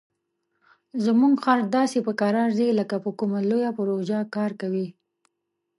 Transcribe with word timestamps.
زموږ 1.05 1.33
خر 1.43 1.59
داسې 1.75 1.97
په 2.07 2.11
کراره 2.19 2.55
ځي 2.57 2.67
لکه 2.79 2.95
په 3.03 3.09
کومه 3.19 3.39
لویه 3.49 3.71
پروژه 3.77 4.19
کار 4.35 4.51
کوي. 4.61 4.87